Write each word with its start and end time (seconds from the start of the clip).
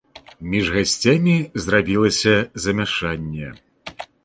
Між 0.53 0.71
гасцямі 0.75 1.35
зрабілася 1.65 2.33
замяшанне. 2.65 3.53